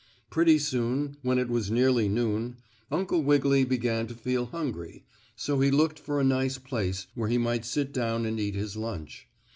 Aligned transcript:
Pretty 0.31 0.57
soon, 0.57 1.17
when 1.21 1.37
it 1.37 1.47
was 1.47 1.69
nearly 1.69 2.09
noon, 2.09 2.57
Uncle 2.89 3.21
Wiggily 3.21 3.63
began 3.65 4.07
to 4.07 4.15
feel 4.15 4.47
hungry, 4.47 5.03
so 5.35 5.59
he 5.59 5.69
looked 5.69 5.99
for 5.99 6.19
a 6.19 6.23
nice 6.23 6.57
place 6.57 7.05
where 7.13 7.29
he 7.29 7.37
might 7.37 7.65
sit 7.65 7.93
down 7.93 8.25
and 8.25 8.39
eat 8.39 8.55
his 8.55 8.75
lunch. 8.75 9.27